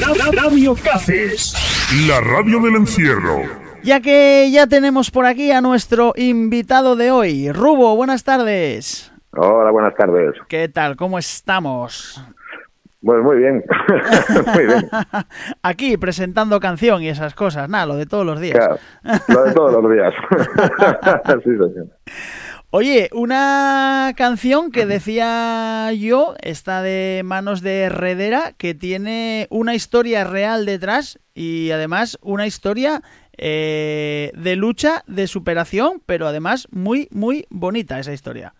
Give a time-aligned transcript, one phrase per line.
[0.00, 1.54] Radio Cases.
[2.08, 3.42] La radio del encierro.
[3.82, 9.12] Ya que ya tenemos por aquí a nuestro invitado de hoy, Rubo, buenas tardes.
[9.32, 10.34] Hola, buenas tardes.
[10.48, 10.96] ¿Qué tal?
[10.96, 12.24] ¿Cómo estamos?
[13.02, 13.64] Pues muy bien,
[14.54, 14.88] muy bien.
[15.62, 18.56] Aquí presentando canción y esas cosas, nada, lo de todos los días.
[18.56, 18.78] Claro,
[19.28, 20.14] lo de todos los días.
[21.44, 21.88] sí, señor.
[22.74, 30.24] Oye, una canción que decía yo está de manos de Herredera, que tiene una historia
[30.24, 33.02] real detrás y además una historia
[33.36, 38.54] eh, de lucha, de superación, pero además muy, muy bonita esa historia.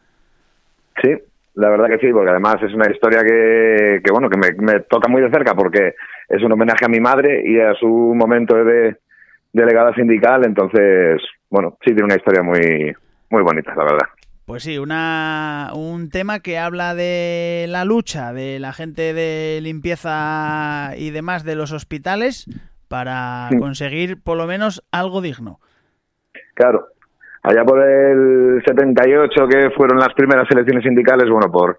[1.00, 1.08] Sí,
[1.54, 4.80] la verdad que sí, porque además es una historia que, que bueno, que me, me,
[4.80, 5.94] toca muy de cerca porque
[6.28, 8.94] es un homenaje a mi madre y a su momento de
[9.54, 12.94] delegada sindical, entonces, bueno, sí tiene una historia muy,
[13.32, 14.06] muy bonita, la verdad.
[14.44, 20.92] Pues sí, una, un tema que habla de la lucha de la gente de limpieza
[20.96, 22.46] y demás de los hospitales
[22.88, 23.58] para sí.
[23.58, 25.60] conseguir por lo menos algo digno.
[26.54, 26.88] Claro,
[27.42, 31.78] allá por el 78 que fueron las primeras elecciones sindicales, bueno, por,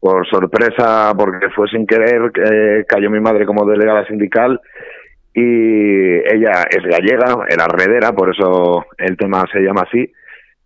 [0.00, 4.58] por sorpresa, porque fue sin querer, eh, cayó mi madre como delegada sindical
[5.34, 10.10] y ella es gallega, era redera, por eso el tema se llama así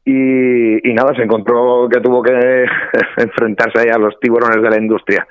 [0.04, 2.32] y, y, nada, se encontró que tuvo que
[3.16, 5.26] enfrentarse ahí a los tiburones de la industria.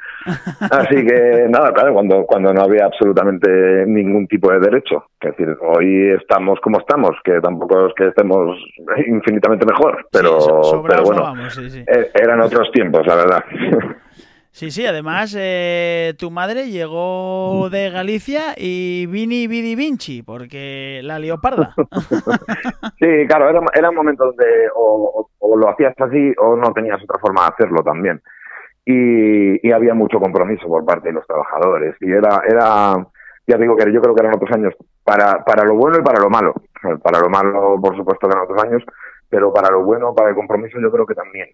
[0.72, 5.06] Así que nada, claro, cuando, cuando no había absolutamente ningún tipo de derecho.
[5.22, 8.58] Es decir, hoy estamos como estamos, que tampoco es que estemos
[9.08, 11.84] infinitamente mejor, pero, sí, pero bueno, vamos, sí, sí.
[12.14, 13.44] eran otros tiempos, la verdad.
[14.52, 21.20] Sí, sí, además eh, tu madre llegó de Galicia y Vini Vidi Vinci, porque la
[21.20, 21.74] leoparda.
[23.00, 27.02] sí, claro, era, era un momento donde o, o, lo hacías así o no tenías
[27.02, 28.22] otra forma de hacerlo también.
[28.86, 31.96] Y, y, había mucho compromiso por parte de los trabajadores.
[32.02, 32.96] Y era, era
[33.46, 36.20] ya digo que yo creo que eran otros años para, para lo bueno y para
[36.20, 36.54] lo malo.
[37.04, 38.84] Para lo malo, por supuesto, eran otros años,
[39.30, 41.50] pero para lo bueno, para el compromiso, yo creo que también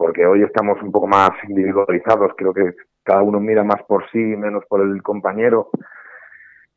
[0.00, 2.72] porque hoy estamos un poco más individualizados, creo que
[3.04, 5.68] cada uno mira más por sí, menos por el compañero.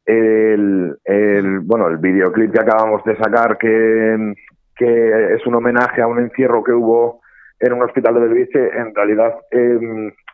[0.06, 4.34] El, el bueno, el videoclip que acabamos de sacar, que,
[4.76, 7.22] que es un homenaje a un encierro que hubo
[7.62, 9.80] en un hospital de Belviche, en realidad, eh,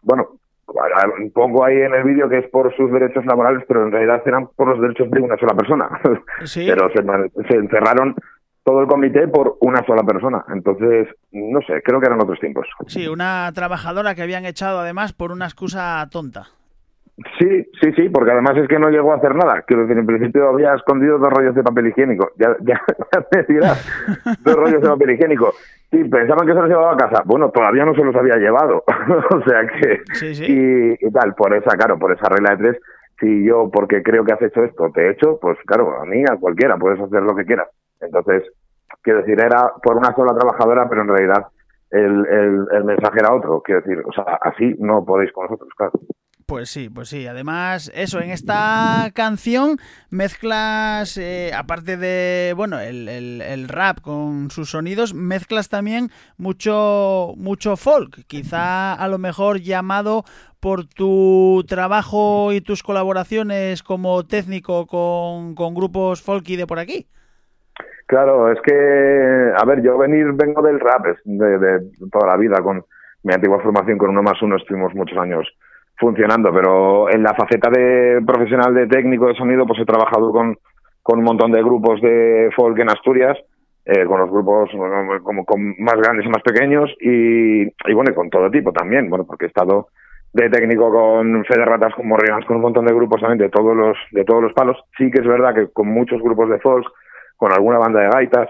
[0.02, 0.40] bueno,
[1.32, 4.48] pongo ahí en el vídeo que es por sus derechos laborales, pero en realidad eran
[4.56, 5.90] por los derechos de una sola persona.
[6.44, 6.68] ¿Sí?
[6.74, 7.04] pero se,
[7.48, 8.16] se encerraron
[8.70, 10.46] todo el comité por una sola persona.
[10.54, 12.68] Entonces, no sé, creo que eran otros tiempos.
[12.86, 16.50] Sí, una trabajadora que habían echado además por una excusa tonta.
[17.40, 19.64] Sí, sí, sí, porque además es que no llegó a hacer nada.
[19.64, 22.30] Quiero decir, en principio había escondido dos rollos de papel higiénico.
[22.38, 22.80] Ya, ya,
[23.12, 25.52] ya me dirás, dos rollos de papel higiénico.
[25.90, 27.24] Sí, pensaban que se los llevaba a casa.
[27.26, 28.84] Bueno, todavía no se los había llevado.
[29.32, 30.02] o sea que...
[30.14, 30.46] Sí, sí.
[30.46, 32.82] Y, y tal, por esa, claro, por esa regla de tres,
[33.20, 36.24] si yo, porque creo que has hecho esto, te he hecho, pues claro, a mí,
[36.32, 37.68] a cualquiera, puedes hacer lo que quieras.
[38.02, 38.44] Entonces,
[39.02, 41.48] quiero decir, era por una sola trabajadora, pero en realidad
[41.92, 43.62] el, el, el, mensaje era otro.
[43.62, 45.94] Quiero decir, o sea, así no podéis con nosotros, claro.
[46.50, 47.28] Pues sí, pues sí.
[47.28, 49.78] Además, eso, en esta canción
[50.10, 57.36] mezclas, eh, aparte de, bueno, el, el, el, rap con sus sonidos, mezclas también mucho,
[57.38, 58.26] mucho folk.
[58.26, 60.24] Quizá a lo mejor llamado
[60.60, 67.06] por tu trabajo y tus colaboraciones como técnico con, con grupos folky de por aquí.
[68.10, 71.80] Claro, es que, a ver, yo venir, vengo del rap de, de
[72.12, 72.84] toda la vida, con
[73.22, 75.48] mi antigua formación con uno más uno estuvimos muchos años
[75.96, 80.58] funcionando, pero en la faceta de profesional de técnico de sonido, pues he trabajado con,
[81.04, 83.38] con un montón de grupos de folk en Asturias,
[83.86, 84.72] eh, con los grupos
[85.22, 89.08] como con más grandes y más pequeños, y, y bueno, y con todo tipo también,
[89.12, 89.90] bueno, porque he estado
[90.34, 93.78] de técnico con Fede Ratas, con Morrigas, con un montón de grupos también de todos
[93.78, 94.78] los, de todos los palos.
[94.98, 96.88] Sí que es verdad que con muchos grupos de folk,
[97.40, 98.50] con alguna banda de gaitas,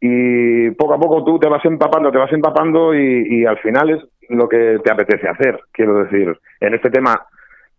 [0.00, 3.90] y poco a poco tú te vas empapando, te vas empapando y, y al final
[3.90, 5.60] es lo que te apetece hacer.
[5.72, 7.26] Quiero decir, en este tema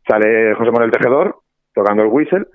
[0.07, 1.37] sale José Manuel Tejedor
[1.73, 2.45] tocando el whistle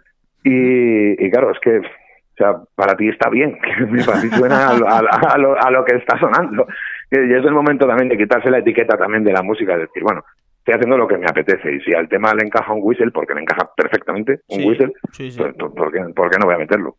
[0.45, 3.59] y, y claro, es que o sea, para ti está bien,
[4.07, 4.99] para ti suena a, a,
[5.33, 6.67] a, lo, a, lo, que está sonando.
[7.11, 10.03] Y es el momento también de quitarse la etiqueta también de la música, de decir,
[10.03, 10.23] bueno,
[10.59, 13.33] estoy haciendo lo que me apetece y si al tema le encaja un whistle, porque
[13.35, 15.39] le encaja perfectamente un sí, whistle, sí, sí.
[15.39, 16.97] Pues, ¿por, qué, ¿por, qué, no voy a meterlo?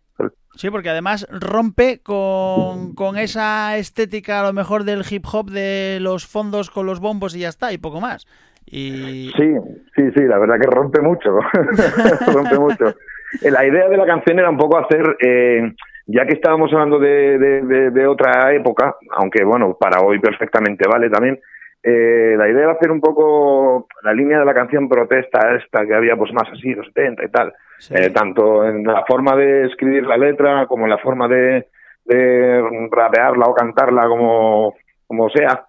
[0.56, 6.00] Sí, porque además rompe con, con, esa estética a lo mejor del hip hop de
[6.02, 8.26] los fondos con los bombos y ya está, y poco más.
[8.66, 9.32] Y...
[9.38, 9.54] Sí,
[9.96, 11.40] sí, sí, la verdad que rompe mucho,
[12.34, 12.96] rompe mucho.
[13.44, 15.74] La idea de la canción era un poco hacer, eh,
[16.08, 20.88] ya que estábamos hablando de, de, de, de, otra época, aunque bueno, para hoy perfectamente
[20.90, 21.40] vale también,
[21.90, 25.96] eh, la idea era hacer un poco la línea de la canción protesta esta que
[25.96, 27.54] había pues más así, los 70 y tal,
[27.92, 31.68] eh, tanto en la forma de escribir la letra como en la forma de,
[32.04, 34.76] de rapearla o cantarla como,
[35.08, 35.64] como sea,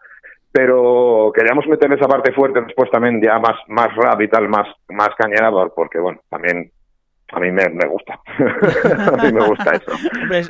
[0.50, 4.66] pero queríamos meter esa parte fuerte después también ya más, más rap y tal, más,
[4.88, 6.72] más cañera, porque bueno, también
[7.32, 8.20] a mí me, gusta.
[9.18, 9.92] a mí me gusta eso.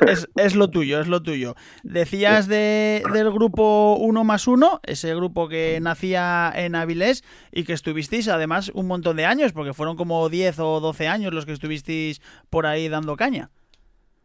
[0.07, 1.55] es, es, lo tuyo, es lo tuyo.
[1.83, 7.73] Decías de, del grupo Uno más Uno, ese grupo que nacía en Avilés y que
[7.73, 11.51] estuvisteis además un montón de años, porque fueron como 10 o 12 años los que
[11.51, 13.49] estuvisteis por ahí dando caña.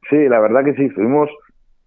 [0.08, 1.30] Sí, la verdad que sí, estuvimos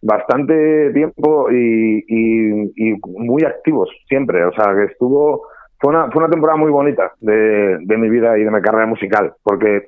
[0.01, 4.43] bastante tiempo y, y, muy activos siempre.
[4.45, 5.47] O sea, que estuvo.
[5.79, 8.87] Fue una, fue una temporada muy bonita de, de mi vida y de mi carrera
[8.87, 9.87] musical, porque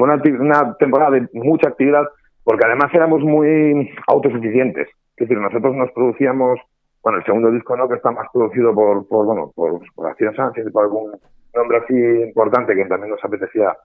[0.00, 2.04] fue una, una temporada de mucha actividad
[2.44, 4.88] porque además éramos muy autosuficientes.
[5.16, 6.58] Es decir, nosotros nos producíamos,
[7.02, 10.66] bueno, el segundo disco no, que está más producido por, por bueno, por, por Sánchez
[10.66, 11.12] y por algún
[11.54, 13.76] nombre así importante que también nos apetecía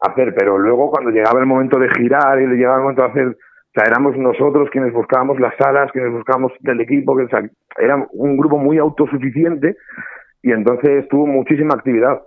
[0.00, 3.26] hacer, pero luego cuando llegaba el momento de girar y llegaba el momento de hacer,
[3.26, 7.42] o sea, éramos nosotros quienes buscábamos las salas, quienes buscábamos del equipo, que, o sea,
[7.78, 9.76] era un grupo muy autosuficiente
[10.42, 12.22] y entonces tuvo muchísima actividad.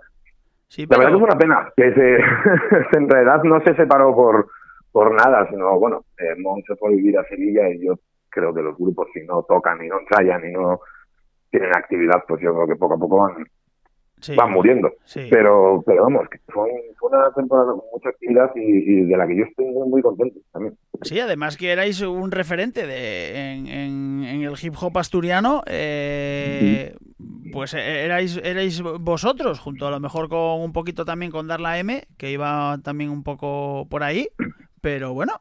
[0.78, 4.48] La verdad que fue una pena que se, en realidad no se separó por,
[4.90, 7.98] por nada, sino, bueno, eh, Mon se fue a vivir a Sevilla y yo
[8.28, 10.80] creo que los grupos si no tocan y no ensayan y no
[11.50, 13.44] tienen actividad, pues yo creo que poco a poco van,
[14.36, 14.90] van muriendo.
[15.30, 16.68] Pero, pero vamos, que fue,
[17.02, 20.76] una temporada con mucha actividad y, de la que yo estoy muy, muy contento también.
[21.02, 25.62] Sí, además que erais un referente de, en, en, el hip hop asturiano.
[25.66, 26.94] Eh,
[27.52, 32.04] pues erais, erais vosotros, junto a lo mejor con un poquito también con Darla M,
[32.16, 34.28] que iba también un poco por ahí,
[34.80, 35.40] pero bueno.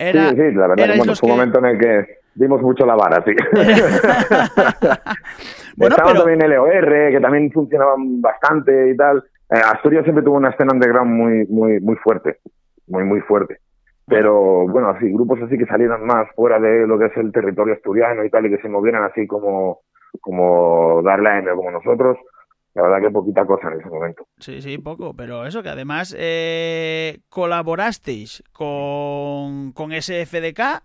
[0.00, 2.94] Era, sí, sí, la verdad bueno, fue un momento en el que dimos mucho la
[2.94, 3.32] vara, sí.
[5.76, 9.22] bueno, Estaba también el EOR, que también funcionaban bastante y tal.
[9.50, 12.38] Eh, Asturias siempre tuvo una escena underground muy, muy, muy fuerte,
[12.86, 13.58] muy, muy fuerte.
[14.06, 17.74] Pero bueno, así, grupos así que salieran más fuera de lo que es el territorio
[17.74, 19.80] asturiano y tal, y que se movieran así como
[20.20, 22.16] como darle a como nosotros,
[22.74, 24.26] la verdad que poquita cosa en ese momento.
[24.38, 30.82] Sí, sí, poco, pero eso que además eh, colaborasteis con, con SFDK,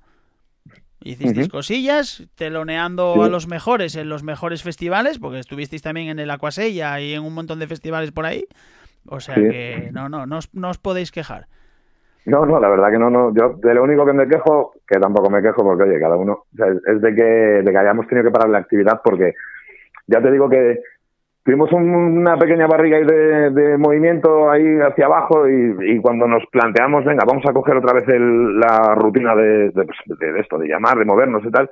[1.02, 6.32] hicisteis cosillas, teloneando a los mejores en los mejores festivales, porque estuvisteis también en el
[6.32, 8.46] Acuasella y en un montón de festivales por ahí.
[9.08, 11.48] O sea que no, no, no no os podéis quejar.
[12.26, 13.32] No, no, la verdad que no, no.
[13.36, 16.46] Yo de lo único que me quejo, que tampoco me quejo porque, oye, cada uno,
[16.88, 19.36] es de que, de que hayamos tenido que parar la actividad porque
[20.08, 20.82] ya te digo que
[21.46, 27.24] tuvimos una pequeña barriga de, de, movimiento ahí hacia abajo y, cuando nos planteamos, venga,
[27.26, 31.06] vamos a coger otra vez la rutina de, de, pues, de, esto, de llamar, de
[31.06, 31.70] movernos y tal,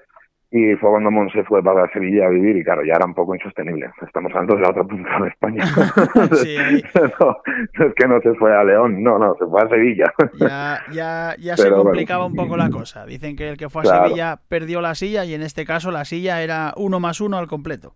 [0.52, 3.34] y fue cuando Monse fue para Sevilla a vivir y claro, ya era un poco
[3.34, 3.90] insostenible.
[4.06, 5.66] Estamos hablando de la otra punta de España.
[6.34, 6.56] sí,
[6.94, 10.14] es que no se fue a León, no, no, se fue a Sevilla.
[10.40, 13.08] Ya, ya, ya se complicaba un poco la cosa.
[13.08, 16.06] Dicen que el que fue a Sevilla perdió la silla y en este caso la
[16.06, 17.96] silla era uno más uno al completo.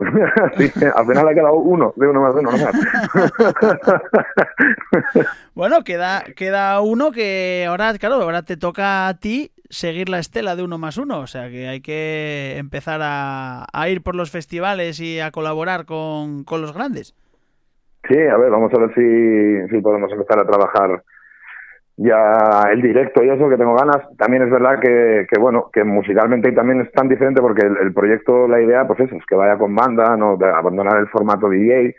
[0.56, 2.56] sí, al final ha quedado uno de uno más uno, no
[5.54, 10.56] bueno, queda, queda uno que ahora, claro, ahora te toca a ti seguir la estela
[10.56, 15.00] de uno más uno, o sea que hay que empezar a, ir por los festivales
[15.00, 17.14] y a colaborar con, los grandes.
[18.08, 21.02] Sí, a ver, vamos a ver si, si podemos empezar a trabajar
[22.02, 23.98] ya el directo y eso que tengo ganas.
[24.16, 28.48] También es verdad que, que bueno, que musicalmente también es tan diferente porque el, proyecto,
[28.48, 31.94] la idea, pues eso, es que vaya con banda, no de abandonar el formato DJ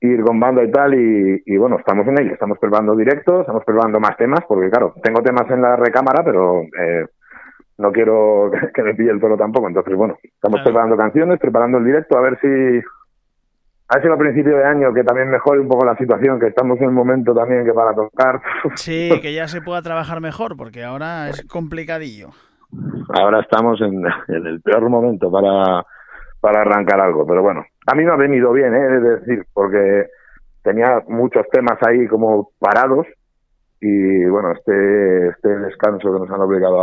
[0.00, 4.00] ir con banda y tal, y, bueno, estamos en ello, estamos preparando directos, estamos preparando
[4.00, 7.06] más temas, porque claro, tengo temas en la recámara, pero eh,
[7.78, 11.84] no quiero que me pille el toro tampoco, entonces bueno, estamos preparando canciones, preparando el
[11.84, 12.48] directo, a ver si,
[13.92, 16.46] a ver si a principio de año que también mejore un poco la situación, que
[16.46, 18.40] estamos en un momento también que para tocar.
[18.74, 22.30] Sí, que ya se pueda trabajar mejor, porque ahora es complicadillo.
[23.10, 25.84] Ahora estamos en, en el peor momento para,
[26.40, 28.96] para arrancar algo, pero bueno, a mí me ha venido bien, ¿eh?
[28.96, 30.06] es decir, porque
[30.62, 33.06] tenía muchos temas ahí como parados
[33.78, 36.80] y bueno, este, este descanso que nos han obligado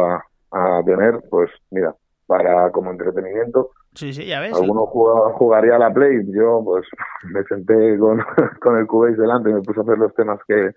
[0.52, 1.96] a, tener, pues mira,
[2.28, 3.72] para como entretenimiento.
[4.00, 4.54] Sí, sí, ya ves.
[4.54, 6.86] Alguno jugaría a la Play, yo pues
[7.24, 8.24] me senté con,
[8.62, 10.72] con el Cubase delante y me puse a hacer los temas que,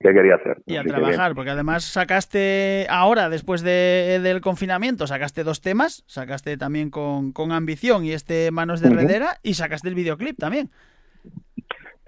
[0.00, 0.60] que quería hacer.
[0.66, 6.56] Y a trabajar, porque además sacaste ahora, después de, del confinamiento, sacaste dos temas, sacaste
[6.56, 10.70] también con, con Ambición y este Manos de Redera, y sacaste el videoclip también.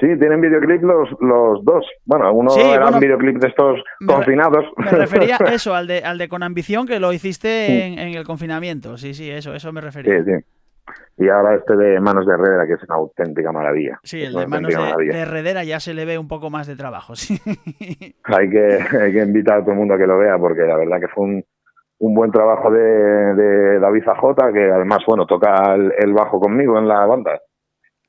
[0.01, 1.85] Sí, tienen videoclip los, los dos.
[2.07, 4.65] Bueno, uno era un videoclip de estos confinados.
[4.79, 8.15] me refería a eso, al de, al de Con Ambición, que lo hiciste en, en,
[8.15, 8.97] el confinamiento.
[8.97, 10.25] Sí, sí, eso, eso me refería.
[10.25, 11.25] Sí, sí.
[11.25, 14.01] y ahora este de Manos de Herrera, que es una auténtica maravilla.
[14.03, 17.15] Sí, el de Manos de, Herrera ya se le ve un poco más de trabajo,
[17.15, 17.39] sí.
[18.25, 20.79] Hay que, hay que invitar a todo el mundo a que lo vea, porque la
[20.79, 21.45] verdad que fue un,
[21.99, 26.89] un buen trabajo de, de David Zajota, que además, bueno, toca el bajo conmigo en
[26.89, 27.39] la banda.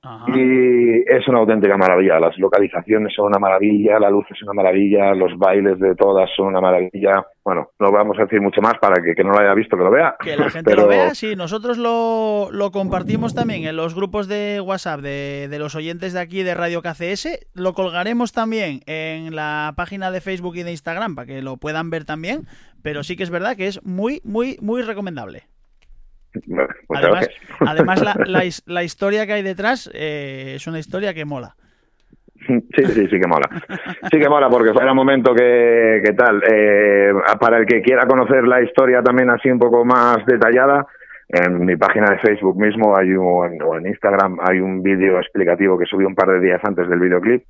[0.03, 2.19] Y es una auténtica maravilla.
[2.19, 6.47] Las localizaciones son una maravilla, la luz es una maravilla, los bailes de todas son
[6.47, 7.23] una maravilla.
[7.43, 9.83] Bueno, no vamos a decir mucho más para que, que no lo haya visto que
[9.83, 10.15] lo vea.
[10.19, 11.35] Que la gente lo vea, sí.
[11.35, 16.19] Nosotros lo, lo, compartimos también en los grupos de WhatsApp de, de, los oyentes de
[16.19, 17.51] aquí de Radio KCS.
[17.53, 21.91] Lo colgaremos también en la página de Facebook y de Instagram para que lo puedan
[21.91, 22.47] ver también.
[22.81, 25.50] Pero sí que es verdad que es muy, muy, muy recomendable.
[26.87, 27.01] Pues
[27.59, 28.03] además,
[28.65, 31.55] la, historia que hay detrás eh, es una historia que mola.
[32.47, 33.47] Sí, sí, sí que mola.
[34.11, 36.41] Sí que mola porque fue un momento que, que tal.
[36.49, 40.87] Eh, para el que quiera conocer la historia también así un poco más detallada,
[41.29, 45.77] en mi página de Facebook mismo hay un, o en Instagram hay un vídeo explicativo
[45.77, 47.43] que subí un par de días antes del videoclip,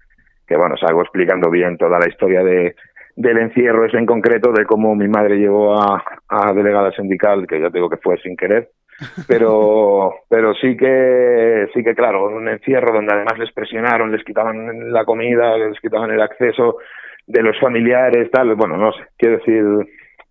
[0.46, 2.76] que bueno, salgo explicando bien toda la historia de,
[3.22, 7.62] del encierro es en concreto, de cómo mi madre llegó a, a delegada sindical, que
[7.62, 8.70] ya digo que fue sin querer,
[9.28, 14.92] pero pero sí que sí que claro un encierro donde además les presionaron les quitaban
[14.92, 16.78] la comida les quitaban el acceso
[17.26, 19.64] de los familiares tal bueno no sé quiero decir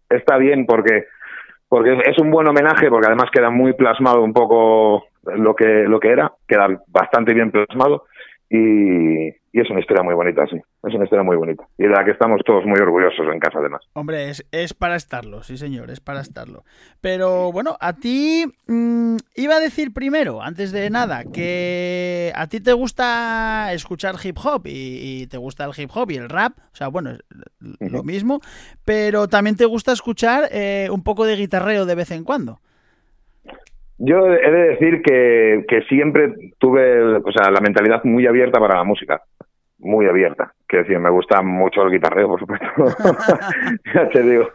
[0.08, 1.06] está bien porque
[1.68, 5.98] porque es un buen homenaje porque además queda muy plasmado un poco lo que lo
[5.98, 8.04] que era queda bastante bien plasmado
[8.50, 10.60] y, y es una historia muy bonita, sí.
[10.82, 11.64] Es una historia muy bonita.
[11.76, 13.82] Y de la que estamos todos muy orgullosos en casa, además.
[13.92, 16.64] Hombre, es, es para estarlo, sí, señor, es para estarlo.
[17.02, 22.60] Pero bueno, a ti mm, iba a decir primero, antes de nada, que a ti
[22.60, 26.76] te gusta escuchar hip hop y, te gusta el hip hop y el rap, o
[26.76, 27.10] sea, bueno,
[27.60, 28.40] lo mismo,
[28.84, 32.58] pero también te gusta escuchar eh, un poco de guitarreo de vez en cuando.
[33.98, 38.78] Yo he de decir que, que siempre tuve, o sea, la mentalidad muy abierta para
[38.78, 39.20] la música,
[39.80, 40.52] muy abierta.
[40.66, 42.66] Quiero decir, me gusta mucho el guitarreo, por supuesto.
[43.94, 44.48] ya te digo,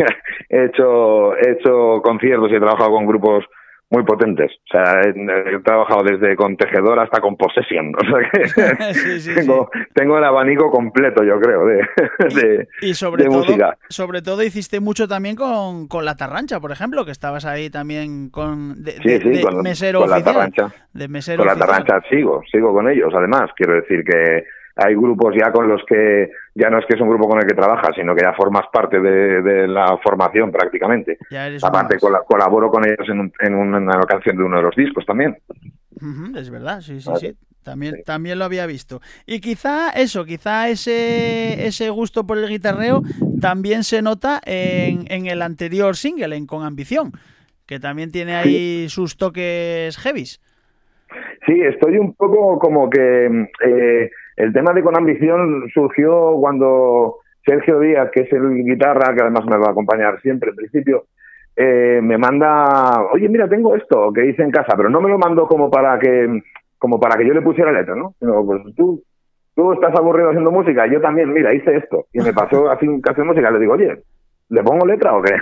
[0.48, 3.44] he hecho, he hecho conciertos y he trabajado con grupos
[3.90, 4.50] muy potentes.
[4.52, 7.92] O sea, he, trabajado desde con tejedor hasta con Possession.
[7.94, 13.44] O sea que tengo, tengo, el abanico completo, yo creo, de, y, sobre todo,
[13.88, 18.28] Sobre todo hiciste mucho también con, con La Tarrancha, por ejemplo, que estabas ahí también
[18.28, 23.12] con, de, con, mesero La tarrancha, de mesero con La Tarrancha sigo, sigo con ellos,
[23.14, 23.50] además.
[23.56, 24.44] Quiero decir que
[24.78, 27.46] hay grupos ya con los que ya no es que es un grupo con el
[27.46, 31.18] que trabajas, sino que ya formas parte de, la formación prácticamente.
[31.62, 33.06] Aparte, colaboro con ellos
[33.40, 35.36] en, una canción de uno de los discos también.
[36.36, 37.36] es verdad, sí, sí, sí.
[37.64, 39.00] También, también lo había visto.
[39.26, 43.02] Y quizá eso, quizá ese, ese gusto por el guitarreo
[43.42, 47.12] también se nota en, en el anterior single, en Con Ambición,
[47.66, 50.40] que también tiene ahí sus toques heavies.
[51.46, 53.26] Sí, estoy un poco como que
[53.64, 59.22] eh, el tema de Con Ambición surgió cuando Sergio Díaz, que es el guitarra, que
[59.22, 61.06] además me va a acompañar siempre en principio,
[61.56, 65.18] eh, me manda, oye, mira, tengo esto que hice en casa, pero no me lo
[65.18, 66.40] mando como para que
[66.78, 68.14] como para que yo le pusiera letra, ¿no?
[68.20, 69.02] Sino, pues tú,
[69.56, 72.06] tú estás aburrido haciendo música, yo también, mira, hice esto.
[72.12, 74.00] Y me pasó así un de música, le digo, oye,
[74.50, 75.34] ¿le pongo letra o qué?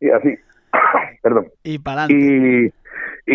[0.06, 0.38] y así,
[1.22, 1.46] perdón.
[1.64, 2.72] Y para adelante y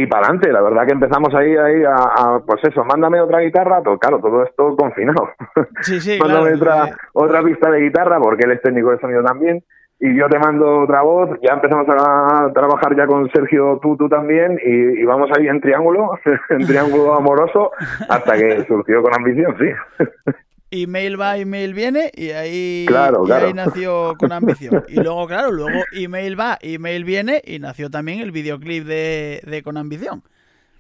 [0.07, 0.51] para adelante.
[0.51, 4.43] La verdad que empezamos ahí, ahí a, pues eso, mándame otra guitarra, todo, claro, todo
[4.43, 5.29] esto confinado.
[5.81, 9.63] Sí, sí, mándame otra, otra pista de guitarra, porque él es técnico de sonido también.
[10.00, 14.10] Y yo te mando otra voz, ya empezamos a trabajar ya con Sergio, tú, tú
[14.10, 16.17] también, y, y vamos ahí en triángulo,
[16.50, 17.71] en triángulo amoroso,
[18.10, 20.33] hasta que surgió con ambición, sí
[20.72, 24.84] email va, email viene y ahí, claro, ahí nació con ambición.
[24.88, 29.62] Y luego, claro, luego email va, email viene y nació también el videoclip de, de
[29.62, 30.24] con ambición.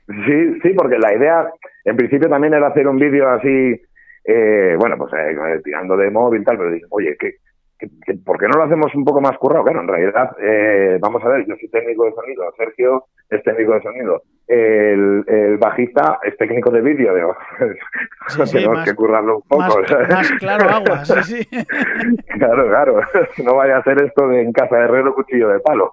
[0.07, 1.47] Sí, sí, porque la idea
[1.85, 3.81] en principio también era hacer un vídeo así,
[4.25, 7.17] eh, bueno, pues eh, tirando de móvil y tal, pero dije, oye,
[8.05, 9.63] ¿qué, ¿por qué no lo hacemos un poco más currado?
[9.63, 13.73] Claro, en realidad, eh, vamos a ver, yo soy técnico de sonido, Sergio es técnico
[13.73, 17.35] de sonido, el, el bajista es técnico de vídeo, digo,
[18.51, 19.81] tenemos que currarlo un poco.
[20.09, 21.47] Más, claro agua, sí, sí.
[22.37, 23.01] claro, claro,
[23.43, 25.91] no vaya a ser esto de en casa de herrero cuchillo de palo.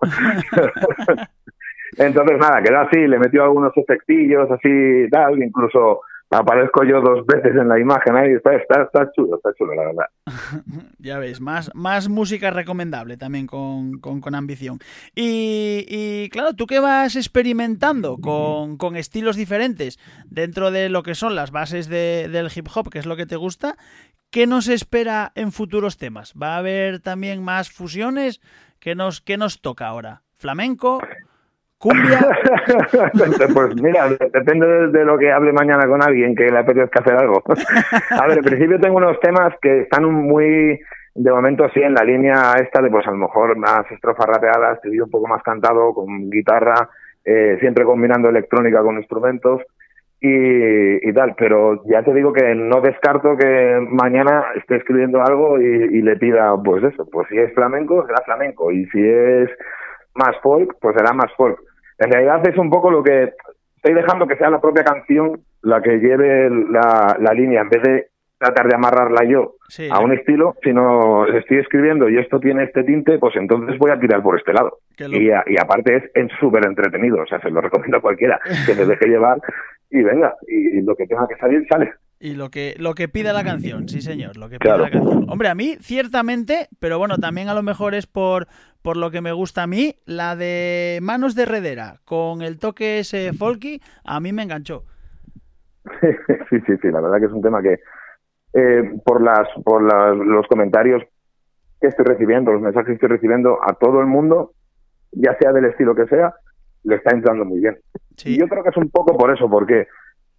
[1.97, 7.57] Entonces, nada, quedó así, le metió algunos efectillos así tal, incluso aparezco yo dos veces
[7.57, 10.07] en la imagen ahí, está, está, está chulo, está chulo, la verdad.
[10.99, 14.79] ya ves, más, más música recomendable también con, con, ambición.
[15.15, 21.15] Y, y, claro, tú que vas experimentando con, con, estilos diferentes dentro de lo que
[21.15, 23.77] son las bases de, del hip hop, que es lo que te gusta,
[24.31, 26.35] ¿qué nos espera en futuros temas?
[26.41, 28.41] ¿Va a haber también más fusiones?
[28.81, 30.23] ¿Qué nos, qué nos toca ahora?
[30.37, 31.01] ¿Flamenco?
[31.79, 32.19] Cumbia.
[33.55, 37.43] pues mira, depende de, lo que hable mañana con alguien que le apetezca hacer algo.
[38.11, 40.81] a ver, en principio tengo unos temas que están muy,
[41.15, 44.81] de momento sí, en la línea esta de pues a lo mejor más estrofas rapeadas,
[44.81, 46.89] te un poco más cantado, con guitarra,
[47.25, 49.63] eh, siempre combinando electrónica con instrumentos
[50.21, 55.65] y, tal, pero ya te digo que no descarto que mañana esté escribiendo algo y,
[55.65, 59.49] y le pida pues eso, pues si es flamenco, será flamenco y si es
[60.15, 61.61] más folk, pues será más folk.
[61.99, 63.33] En realidad es un poco lo que
[63.77, 67.83] estoy dejando que sea la propia canción la que lleve la, la línea, en vez
[67.83, 68.07] de
[68.39, 69.55] tratar de amarrarla yo
[69.91, 73.99] a un estilo, sino estoy escribiendo y esto tiene este tinte, pues entonces voy a
[73.99, 74.79] tirar por este lado.
[74.97, 78.87] Y, y, aparte es súper entretenido, o sea, se lo recomiendo a cualquiera, que se
[78.87, 79.39] deje llevar
[79.91, 81.93] y venga, y lo que tenga que salir, sale.
[82.21, 85.27] Y lo que, lo que pide la canción, sí señor, lo que pide la canción.
[85.31, 88.49] Hombre, a mí, ciertamente, pero bueno, también a lo mejor es por,
[88.83, 92.99] por lo que me gusta a mí, la de Manos de Redera, con el toque
[92.99, 94.85] ese folky, a mí me enganchó.
[96.51, 97.79] sí, sí, sí, la verdad que es un tema que
[98.55, 101.03] eh, por las por los comentarios
[101.81, 104.53] que estoy recibiendo, los mensajes que estoy recibiendo a todo el mundo,
[105.13, 106.35] ya sea del estilo que sea,
[106.83, 107.79] le está entrando muy bien.
[108.25, 109.87] Y yo creo que es un poco por eso, porque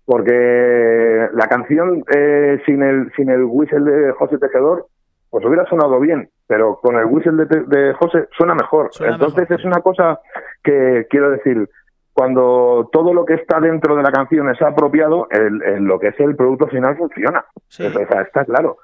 [0.10, 4.88] porque la canción eh, sin el sin el whistle de José Tejedor
[5.30, 8.90] pues hubiera sonado bien, pero con el whistle de, José suena mejor.
[9.02, 10.20] Entonces es una cosa
[10.64, 11.70] que quiero decir,
[12.12, 16.20] cuando todo lo que está dentro de la canción es apropiado, el, lo que es
[16.20, 17.46] el producto final funciona.
[17.70, 18.78] está claro.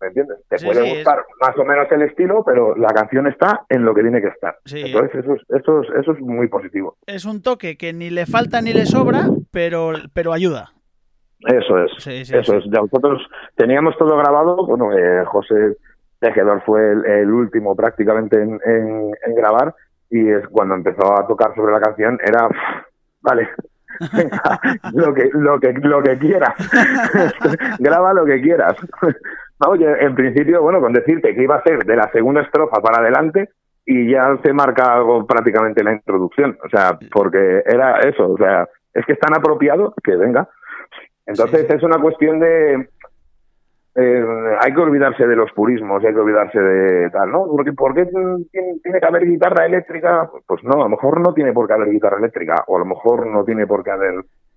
[0.00, 0.38] ¿Me entiendes?
[0.48, 4.02] Te puede gustar más o menos el estilo, pero la canción está en lo que
[4.02, 4.58] tiene que estar.
[4.66, 6.96] Entonces, eso es, eso, es, eso es muy positivo.
[7.06, 10.72] Es un toque que ni le falta ni le sobra, pero, pero ayuda.
[11.40, 12.06] Eso es.
[12.06, 12.66] eso es.
[12.66, 13.22] Nosotros
[13.56, 14.66] teníamos todo grabado.
[14.66, 15.76] Bueno, eh, José
[16.18, 19.74] Tejedor fue el, último prácticamente en, en, grabar
[20.10, 22.48] y es cuando empezó a tocar sobre la canción era
[23.20, 23.48] vale
[24.92, 26.54] lo que lo que lo que quieras
[27.80, 28.76] graba lo que quieras
[29.58, 33.00] Oye, en principio, bueno, con decirte que iba a ser de la segunda estrofa para
[33.00, 33.48] adelante
[33.86, 36.58] y ya se marca algo prácticamente la introducción.
[36.64, 40.48] O sea, porque era eso, o sea, es que es tan apropiado que venga.
[41.24, 42.88] Entonces es una cuestión de...
[43.98, 44.24] Eh,
[44.60, 47.46] hay que olvidarse de los purismos, hay que olvidarse de tal, ¿no?
[47.46, 50.30] Porque ¿por qué tiene, que haber guitarra eléctrica?
[50.46, 52.84] Pues no, a lo mejor no tiene por qué haber guitarra eléctrica, o a lo
[52.84, 54.16] mejor no tiene por qué haber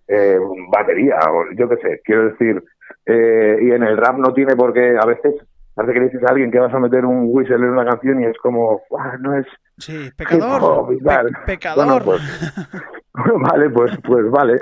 [0.10, 0.40] eh,
[0.72, 2.02] batería, o yo qué sé.
[2.04, 2.64] Quiero decir,
[3.06, 5.36] eh, y en el rap no tiene por qué, a veces
[5.74, 8.22] parece que le dices a alguien que vas a meter un whistle en una canción
[8.22, 8.82] y es como,
[9.20, 9.46] no es...
[9.78, 10.90] Sí, pecador,
[11.46, 12.04] pecador.
[12.04, 12.22] pues,
[13.14, 14.60] vale, pues, pues vale,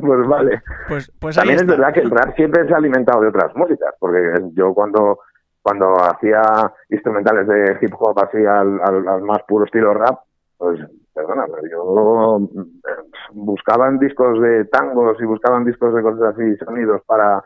[0.00, 0.62] pues vale.
[0.88, 3.94] Pues, pues También es verdad que el rap siempre se ha alimentado de otras músicas,
[3.98, 4.18] porque
[4.54, 5.18] yo cuando
[5.62, 6.40] cuando hacía
[6.88, 10.20] instrumentales de hip hop así al, al, más puro estilo rap,
[10.56, 10.80] pues
[11.20, 17.02] perdona, pero yo eh, buscaban discos de tangos y buscaban discos de cosas así, sonidos
[17.06, 17.42] para,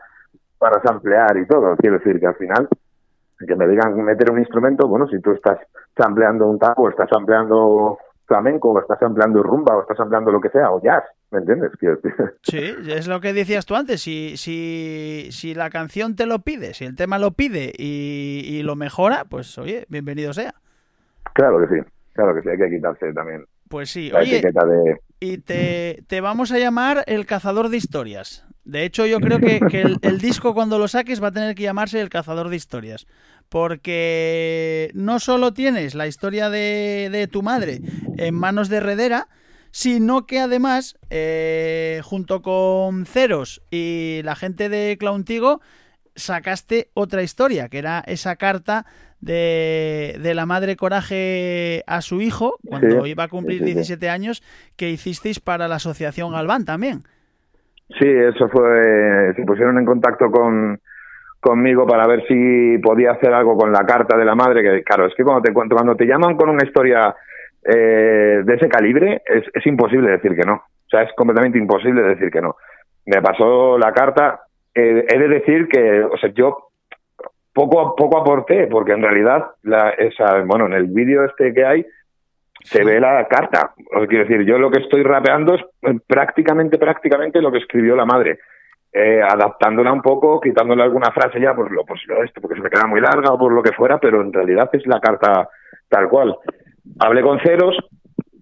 [0.57, 1.75] para samplear y todo.
[1.77, 2.67] Quiero decir que al final,
[3.45, 5.59] que me digan meter un instrumento, bueno, si tú estás
[5.97, 10.49] sampleando un tango, estás sampleando flamenco, o estás ampliando rumba, o estás ampliando lo que
[10.49, 11.71] sea, o jazz, ¿me entiendes?
[12.41, 16.73] Sí, es lo que decías tú antes, si, si, si la canción te lo pide,
[16.73, 20.55] si el tema lo pide y, y lo mejora, pues oye, bienvenido sea.
[21.33, 21.81] Claro que sí,
[22.13, 24.41] claro que sí, hay que quitarse también pues sí, oye,
[25.19, 28.45] y te, te, vamos a llamar el cazador de historias.
[28.65, 29.59] De hecho, yo creo que,
[30.01, 33.05] el, disco cuando lo saques va a tener que llamarse el cazador de historias.
[33.47, 37.81] Porque no solo tienes la historia de, de tu madre
[38.17, 39.27] en manos de Redera,
[39.69, 45.61] sino que además, eh, junto con Ceros y la gente de Clowntigo,
[46.15, 48.85] sacaste otra historia, que era esa carta
[49.25, 54.43] de, de, la madre Coraje a su hijo, cuando iba a cumplir 17 años,
[54.77, 56.99] que hicisteis para la Asociación Galván también.
[57.99, 60.79] Sí, eso fue, se pusieron en contacto con,
[61.39, 65.07] conmigo para ver si podía hacer algo con la carta de la madre, que claro,
[65.07, 67.15] es que cuando te, cuando te llaman con una historia
[67.63, 70.53] eh, de ese calibre, es, es imposible decir que no.
[70.55, 72.55] O sea, es completamente imposible decir que no.
[73.05, 74.41] Me pasó la carta,
[74.73, 76.69] eh, he de decir que, o sea, yo
[77.55, 81.85] poco poco aporté, porque en realidad, la, esa, bueno, en el vídeo este que hay,
[82.63, 83.73] se ve la carta.
[84.07, 85.61] Quiero decir, yo lo que estoy rapeando es
[86.05, 88.39] prácticamente, prácticamente lo que escribió la madre.
[88.91, 92.61] Eh, adaptándola un poco, quitándole alguna frase ya, pues lo, pues lo esto, porque se
[92.61, 95.49] me queda muy larga o por lo que fuera, pero en realidad es la carta
[95.89, 96.35] tal cual.
[96.99, 97.77] Hablé con Ceros,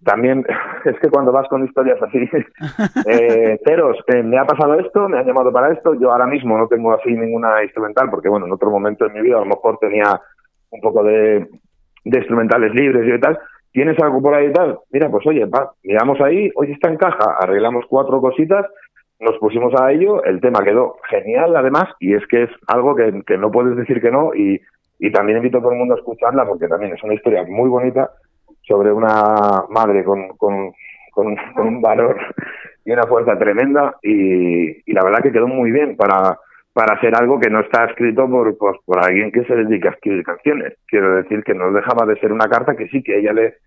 [0.04, 0.46] también
[0.86, 2.18] es que cuando vas con historias así,
[3.08, 6.58] eh, ceros, eh, me ha pasado esto, me han llamado para esto, yo ahora mismo
[6.58, 9.46] no tengo así ninguna instrumental, porque bueno, en otro momento de mi vida a lo
[9.46, 10.20] mejor tenía
[10.70, 11.48] un poco de,
[12.04, 13.39] instrumentales libres y tal,
[13.72, 14.80] ¿tienes algo por ahí y tal?
[14.92, 18.66] Mira, pues oye, va, miramos ahí, hoy está en caja, arreglamos cuatro cositas,
[19.20, 23.24] nos pusimos a ello, el tema quedó genial además, y es que es algo que,
[23.26, 24.60] que no puedes decir que no, y,
[25.00, 27.70] y también invito a todo el mundo a escucharla porque también es una historia muy
[27.70, 28.10] bonita
[28.67, 30.73] sobre una madre con, con,
[31.12, 32.17] con, con un valor
[32.86, 36.38] y una fuerza tremenda y, la verdad que quedó muy bien para
[36.73, 39.91] para hacer algo que no está escrito por, pues, por alguien que se dedica a
[39.91, 40.73] escribir canciones.
[40.88, 43.58] Quiero decir que no dejaba de ser una carta que sí, que ella le,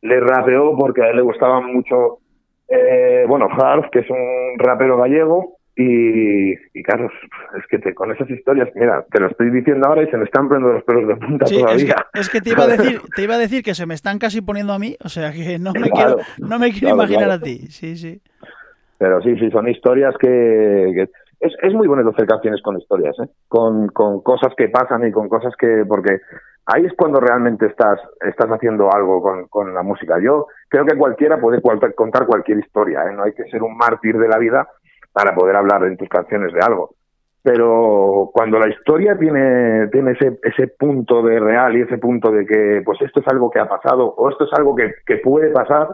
[0.00, 2.20] le rapeó porque a él le gustaba mucho,
[2.68, 7.10] eh, bueno, Harf, que es un rapero gallego, y, y claro,
[7.58, 10.24] es que te, con esas historias, mira, te lo estoy diciendo ahora y se me
[10.24, 11.94] están poniendo los pelos de punta Sí, es todavía.
[12.12, 14.18] que, es que te iba a decir, te iba a decir que se me están
[14.18, 16.96] casi poniendo a mí, o sea que no me Claro, quiero, no me quiero claro,
[16.96, 17.40] imaginar claro.
[17.40, 17.58] a ti.
[17.68, 18.20] Sí, sí.
[18.98, 20.92] Pero sí, sí, son historias que...
[20.94, 21.08] que-
[21.38, 23.28] es, es muy bonito hacer canciones con historias, ¿eh?
[23.46, 25.84] Con, con cosas que pasan y con cosas que...
[25.86, 26.18] Porque
[26.64, 30.16] ahí es cuando realmente estás, estás haciendo algo con, con la música.
[30.18, 33.12] Yo creo que cualquiera puede cual- contar cualquier historia, ¿eh?
[33.14, 34.66] No hay que ser un mártir de la vida
[35.16, 36.90] para poder hablar en tus canciones de algo.
[37.42, 42.44] Pero cuando la historia tiene, tiene ese, ese punto de real y ese punto de
[42.44, 45.50] que pues esto es algo que ha pasado o esto es algo que, que puede
[45.52, 45.88] pasar,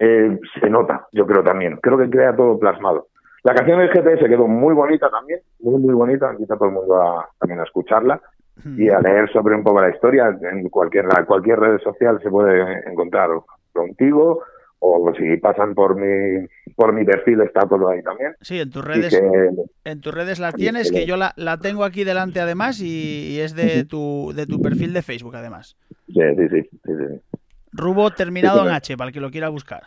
[0.00, 1.76] eh, se nota, yo creo también.
[1.76, 3.06] Creo que queda todo plasmado.
[3.44, 6.32] La canción del GPS quedó muy bonita también, muy, muy bonita.
[6.32, 8.20] Invito a todo el mundo a, también a escucharla
[8.64, 10.36] y a leer sobre un poco la historia.
[10.50, 13.30] En cualquier, la- cualquier red social se puede encontrar
[13.72, 14.42] contigo
[14.86, 18.34] o si pasan por mi, por mi perfil está todo ahí también.
[18.40, 21.84] Sí, en tus redes, que, en tus redes la tienes, que yo la, la tengo
[21.84, 25.76] aquí delante además y, y es de tu, de tu perfil de Facebook además.
[26.06, 27.38] sí, sí, sí, sí, sí.
[27.72, 28.74] Rubo terminado Sí, en.
[28.74, 29.82] H, para el que lo quiera buscar.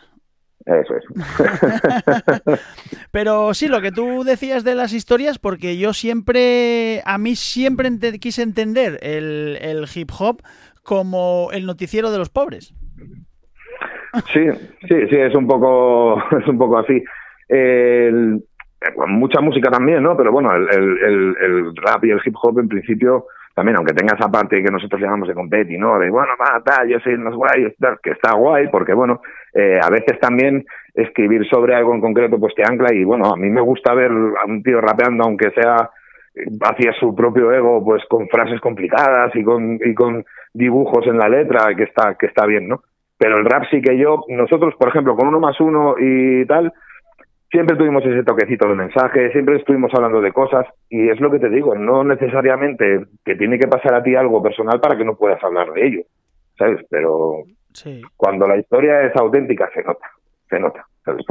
[0.66, 1.04] Eso es.
[3.10, 7.90] Pero sí, lo que tú decías de las historias, porque yo siempre, a mí siempre
[8.18, 10.42] quise entender el, el hip hop
[10.82, 12.74] como el noticiero de los pobres.
[14.32, 14.48] Sí,
[14.88, 17.02] sí, sí, es un poco, es un poco así.
[19.08, 20.16] Mucha música también, ¿no?
[20.16, 24.62] Pero bueno, el, rap y el hip hop en principio también, aunque tenga esa parte
[24.62, 25.98] que nosotros llamamos de competi, ¿no?
[25.98, 29.20] De bueno, va, tal, yo soy los guay, tal, que está guay, porque bueno,
[29.52, 33.36] eh, a veces también escribir sobre algo en concreto pues te ancla y bueno, a
[33.36, 35.90] mí me gusta ver a un tío rapeando, aunque sea
[36.62, 41.28] hacia su propio ego, pues con frases complicadas y con, y con dibujos en la
[41.28, 42.82] letra, que está, que está bien, ¿no?
[43.18, 46.72] Pero el rap sí que yo, nosotros, por ejemplo, con uno más uno y tal,
[47.50, 51.38] siempre tuvimos ese toquecito de mensaje, siempre estuvimos hablando de cosas y es lo que
[51.38, 55.16] te digo, no necesariamente que tiene que pasar a ti algo personal para que no
[55.16, 56.02] puedas hablar de ello,
[56.56, 56.84] ¿sabes?
[56.90, 60.06] Pero Sí, cuando la historia es auténtica se nota,
[60.48, 61.24] se nota, ¿sabes?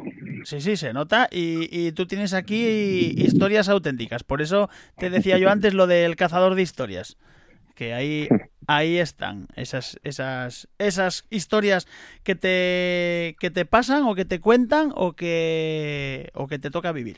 [0.43, 1.27] sí, sí, se nota.
[1.31, 4.23] Y, y tú tienes aquí historias auténticas.
[4.23, 7.17] Por eso te decía yo antes lo del cazador de historias.
[7.75, 8.27] Que ahí,
[8.67, 11.87] ahí están esas, esas, esas historias
[12.23, 16.91] que te, que te pasan o que te cuentan o que, o que te toca
[16.91, 17.17] vivir.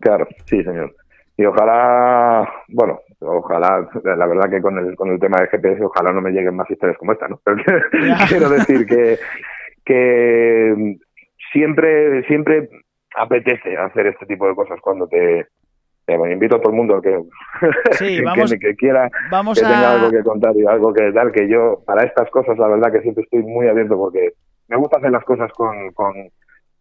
[0.00, 0.94] Claro, sí, señor.
[1.36, 6.12] Y ojalá, bueno, ojalá, la verdad que con el, con el tema del GPS, ojalá
[6.12, 7.40] no me lleguen más historias como esta, ¿no?
[7.44, 7.56] Pero
[8.28, 9.18] quiero decir que,
[9.84, 10.98] que
[11.52, 12.68] siempre, siempre
[13.16, 15.46] apetece hacer este tipo de cosas cuando te,
[16.16, 17.18] bueno, invito a todo el mundo que,
[17.92, 21.12] Sí, que, vamos- que- que quiera Vamos que tenga algo que contar y algo que
[21.12, 24.32] dar, que yo para estas cosas la verdad que siempre estoy muy abierto porque
[24.68, 26.14] me gusta hacer las cosas con, con,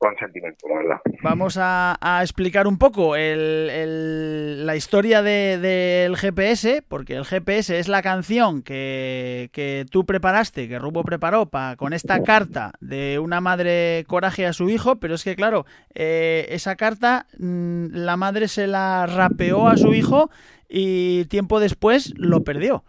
[0.02, 1.02] con sentimiento, la verdad.
[1.22, 7.24] Vamos a, a explicar un poco el- el- la historia de- del GPS, porque el
[7.24, 12.74] GPS es la canción que, que tú preparaste, que Rubo preparó pa- con esta carta
[12.82, 17.90] de una madre coraje a su hijo, pero es que claro, eh, esa carta mm,
[17.92, 20.32] la madre se la rapeó a su hijo
[20.68, 22.84] y tiempo después lo perdió,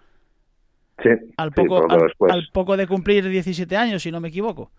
[1.02, 1.86] Sí, al sí, poco,
[2.30, 4.70] al poco de cumplir 17 años, si no me equivoco.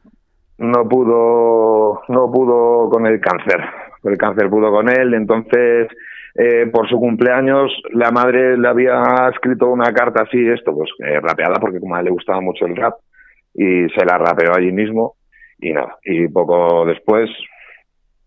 [0.57, 3.61] No pudo no pudo con el cáncer
[4.03, 5.87] el cáncer pudo con él entonces
[6.35, 11.19] eh, por su cumpleaños la madre le había escrito una carta así esto pues eh,
[11.19, 12.95] rapeada porque como a él le gustaba mucho el rap
[13.53, 15.15] y se la rapeó allí mismo
[15.59, 17.29] y nada y poco después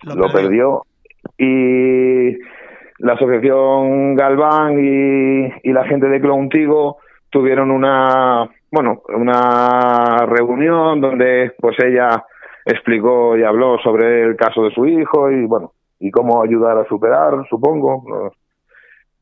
[0.03, 0.83] lo, perdió.
[1.39, 2.37] y
[2.99, 6.99] la asociación Galván y, y la gente de Clowntigo
[7.37, 12.25] tuvieron una bueno una reunión donde pues ella
[12.65, 16.89] explicó y habló sobre el caso de su hijo y bueno y cómo ayudar a
[16.89, 18.33] superar supongo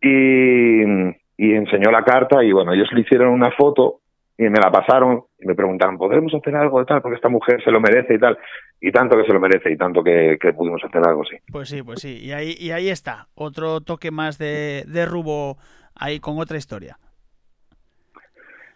[0.01, 1.03] y
[1.37, 3.99] enseñó la carta y bueno ellos le hicieron una foto
[4.39, 7.61] y me la pasaron y me preguntaron podremos hacer algo de tal porque esta mujer
[7.65, 8.39] se lo merece y tal
[8.81, 11.69] y tanto que se lo merece y tanto que, que pudimos hacer algo sí Pues
[11.69, 12.19] sí, pues sí.
[12.23, 13.29] Y ahí, y ahí está.
[13.35, 15.57] Otro toque más de, de Rubo
[15.95, 16.99] ahí con otra historia.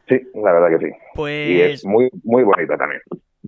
[0.09, 0.93] Sí, la verdad que sí.
[1.15, 1.51] Pues...
[1.51, 3.01] Y es muy, muy bonita también.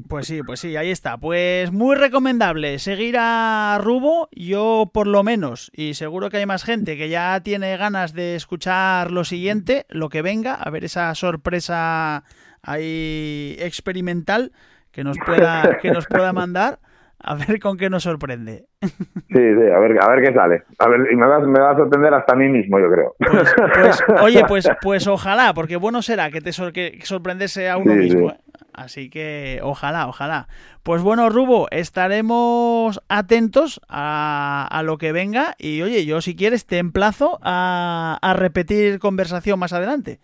[0.09, 1.19] Pues sí, pues sí, ahí está.
[1.19, 6.65] Pues muy recomendable seguir a Rubo, yo por lo menos, y seguro que hay más
[6.65, 11.15] gente que ya tiene ganas de escuchar lo siguiente, lo que venga, a ver esa
[11.15, 12.25] sorpresa
[12.63, 14.53] ahí experimental
[14.91, 16.79] que nos pueda, que nos pueda mandar.
[17.23, 18.65] A ver con qué nos sorprende.
[18.81, 18.89] Sí,
[19.29, 19.41] sí,
[19.75, 20.63] a ver, a ver qué sale.
[20.79, 23.15] A ver, y me va, me va a sorprender hasta a mí mismo, yo creo.
[23.19, 27.77] Pues, pues, oye, pues, pues ojalá, porque bueno será que te sor que sorprenderse a
[27.77, 28.31] uno Sí, mismo.
[28.31, 28.35] sí.
[28.35, 28.41] ¿eh?
[28.73, 30.49] Así que ojalá, ojalá.
[30.83, 36.65] Pues bueno, Rubo, estaremos atentos a, a lo que venga y oye, yo si quieres
[36.67, 40.21] te emplazo a, a repetir conversación más adelante.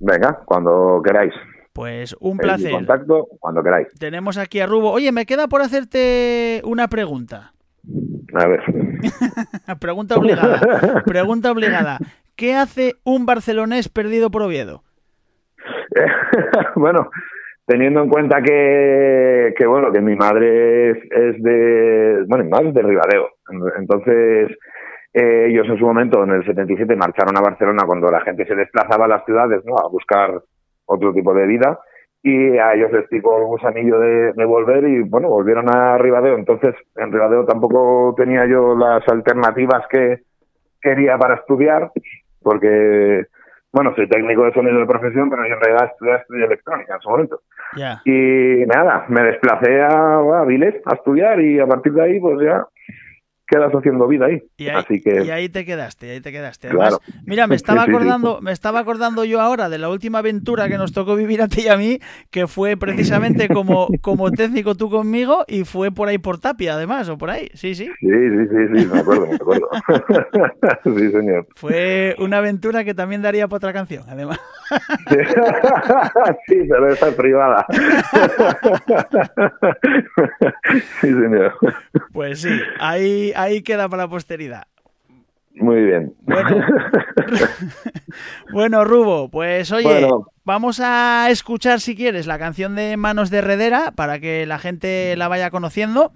[0.00, 1.34] Venga, cuando queráis.
[1.76, 2.72] Pues un placer.
[2.72, 3.88] contacto, cuando queráis.
[4.00, 4.90] Tenemos aquí a Rubo.
[4.92, 7.52] Oye, me queda por hacerte una pregunta.
[8.34, 8.62] A ver.
[9.78, 11.02] Pregunta obligada.
[11.06, 11.98] Pregunta obligada.
[12.34, 14.84] ¿Qué hace un barcelonés perdido por Oviedo?
[16.76, 17.10] bueno,
[17.66, 22.68] teniendo en cuenta que, que bueno, que mi madre es, es de, bueno, mi madre
[22.68, 23.28] es de Ribadeo.
[23.78, 24.56] Entonces,
[25.12, 28.54] eh, ellos en su momento, en el 77, marcharon a Barcelona cuando la gente se
[28.54, 29.76] desplazaba a las ciudades, ¿no?
[29.76, 30.40] A buscar
[30.86, 31.78] otro tipo de vida.
[32.22, 36.36] Y a ellos les picó el gusanillo de, de volver y, bueno, volvieron a Ribadeo.
[36.36, 40.22] Entonces, en Ribadeo tampoco tenía yo las alternativas que
[40.80, 41.92] quería para estudiar,
[42.42, 43.26] porque,
[43.72, 47.00] bueno, soy técnico de sonido de profesión, pero yo en realidad estudié, estudié electrónica en
[47.00, 47.40] su momento.
[47.76, 48.00] Ya.
[48.04, 52.40] Y nada, me desplacé a, a Viles a estudiar y a partir de ahí, pues
[52.40, 52.66] ya
[53.46, 54.42] quedas haciendo vida ahí.
[54.56, 56.68] Y ahí, Así que, y ahí te quedaste, ahí te quedaste.
[56.68, 57.20] Además, Claro.
[57.26, 57.96] mira, me estaba Sí, sí, sí.
[57.96, 61.48] acordando, me estaba acordando yo ahora de la última aventura que nos tocó vivir a
[61.48, 61.98] ti y a mí,
[62.30, 67.08] que fue precisamente como, como técnico tú conmigo y fue por ahí por Tapia, además,
[67.08, 67.48] o por ahí.
[67.54, 67.86] Sí, sí.
[68.00, 69.68] sí, sí, sí, sí, me acuerdo, me acuerdo.
[70.84, 71.46] sí, señor.
[71.56, 74.40] Fue una aventura que también daría para otra canción, además.
[75.08, 75.16] Sí,
[76.48, 77.66] sí pero esa es privada.
[81.00, 81.54] sí, señor.
[82.12, 84.64] Pues sí, ahí, ahí queda para la posteridad.
[85.54, 86.14] Muy bien.
[86.22, 86.50] Bueno.
[88.52, 90.26] Bueno, Rubo, pues oye, Bueno.
[90.44, 95.16] vamos a escuchar si quieres la canción de Manos de Redera para que la gente
[95.16, 96.12] la vaya conociendo.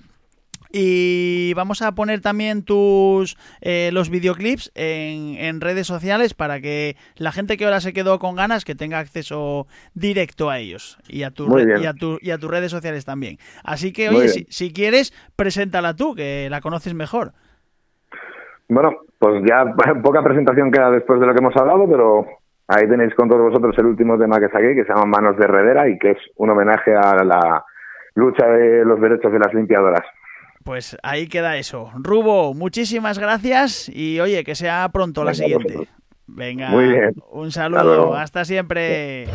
[0.72, 6.96] Y vamos a poner también tus eh, los videoclips en, en redes sociales para que
[7.16, 11.24] la gente que ahora se quedó con ganas que tenga acceso directo a ellos y
[11.24, 11.48] a, tu
[11.80, 13.38] y a, tu- y a tus redes sociales también.
[13.64, 17.32] Así que, oye, si, si quieres, preséntala tú, que la conoces mejor.
[18.68, 19.64] Bueno, pues ya
[20.02, 22.26] poca presentación queda después de lo que hemos hablado, pero
[22.68, 25.44] ahí tenéis con todos vosotros el último tema que saqué, que se llama Manos de
[25.44, 27.64] Herredera y que es un homenaje a la
[28.14, 30.02] lucha de los derechos de las limpiadoras.
[30.64, 31.90] Pues ahí queda eso.
[31.94, 35.88] Rubo, muchísimas gracias y oye, que sea pronto la siguiente.
[36.26, 37.14] Venga, Muy bien.
[37.32, 38.14] un Hasta saludo, luego.
[38.14, 39.26] hasta siempre.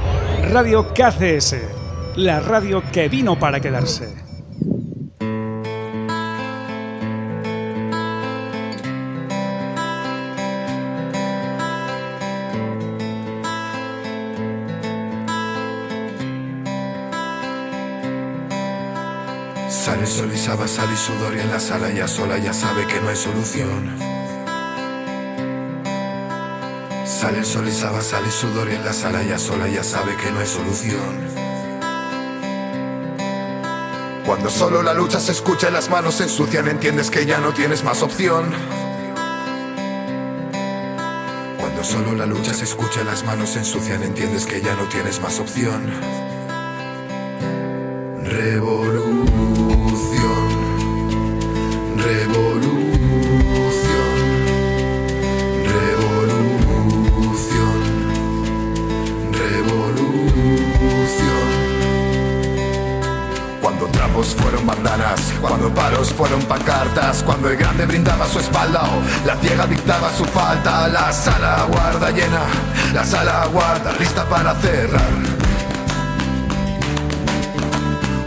[0.51, 1.55] Radio KCS,
[2.15, 4.24] la radio que vino para quedarse.
[20.05, 22.85] El sol y saba, sale y sudor y en la sala ya sola ya sabe
[22.85, 23.97] que no hay solución.
[27.05, 29.83] Sale el sol y saba, sale y sudor y en la sala ya sola ya
[29.83, 31.45] sabe que no hay solución.
[34.27, 37.51] Cuando solo la lucha se escucha y las manos se ensucian, entiendes que ya no
[37.53, 38.53] tienes más opción.
[41.59, 44.83] Cuando solo la lucha se escucha y las manos se ensucian, entiendes que ya no
[44.83, 45.91] tienes más opción.
[48.23, 48.84] Revolución,
[65.65, 68.83] cuando palos fueron pancartas, cuando el grande brindaba su espalda
[69.25, 72.41] la ciega dictaba su falta, la sala guarda llena,
[72.93, 75.01] la sala guarda lista para cerrar.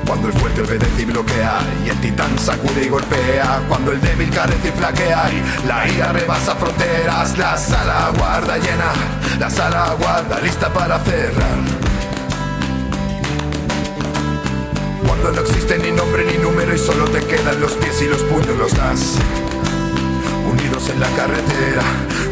[0.05, 4.31] Cuando el fuerte obedece y bloquea y el titán sacude y golpea Cuando el débil
[4.31, 8.93] carece y flaquea y la ira rebasa fronteras La sala guarda llena,
[9.39, 11.88] la sala guarda lista para cerrar
[15.21, 18.23] Cuando no existe ni nombre ni número y solo te quedan los pies y los
[18.23, 19.17] puños los das
[20.49, 21.83] Unidos en la carretera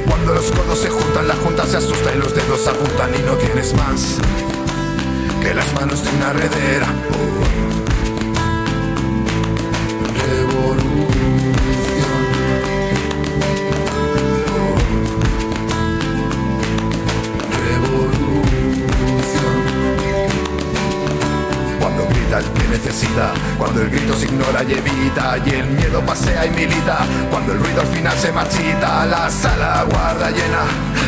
[0.06, 3.32] Cuando los codos se juntan, la junta se asusta y los dedos apuntan y no
[3.34, 4.18] tienes más
[5.42, 6.86] que las manos de una heredera.
[23.58, 26.98] Cuando el grito se ignora y evita, y el miedo pasea y milita.
[27.30, 30.62] Cuando el ruido al final se marchita, la sala guarda llena,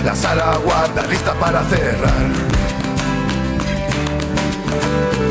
[0.04, 2.30] la sala guarda lista para cerrar.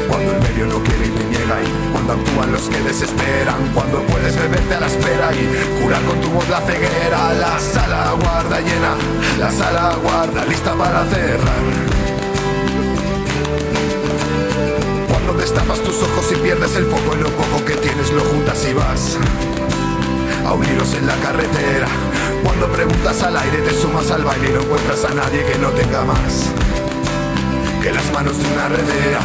[0.08, 4.02] Cuando el medio no quiere y te niega y cuando actúan los que desesperan, cuando
[4.04, 8.60] puedes beberte a la espera y curar con tu voz la ceguera, la sala guarda
[8.62, 8.96] llena,
[9.40, 11.87] la sala guarda lista para cerrar.
[15.58, 18.74] Destapas tus ojos y pierdes el foco en lo poco que tienes, lo juntas y
[18.74, 19.18] vas
[20.46, 21.88] a uniros en la carretera.
[22.44, 25.70] Cuando preguntas al aire te sumas al baile y no encuentras a nadie que no
[25.70, 26.52] tenga más
[27.82, 29.20] que las manos de una redera.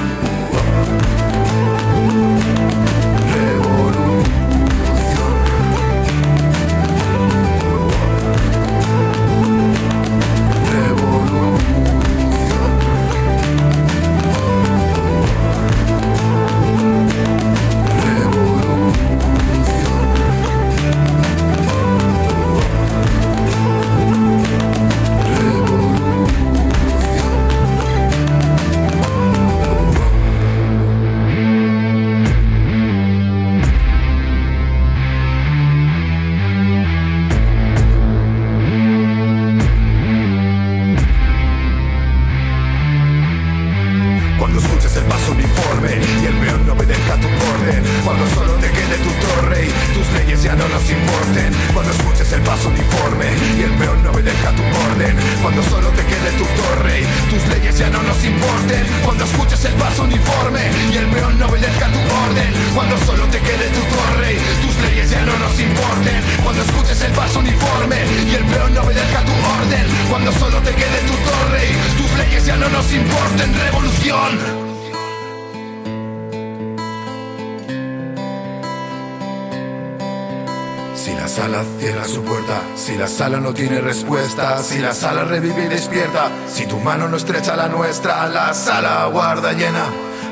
[84.63, 89.07] Si la sala revive y despierta, si tu mano no estrecha la nuestra, la sala
[89.07, 89.85] guarda llena,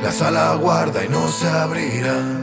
[0.02, 2.39] la sala guarda y no se abrirá.